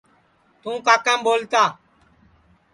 [0.61, 1.63] توں کاکام ٻولتا